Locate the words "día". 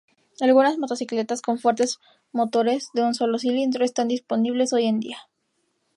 4.99-5.17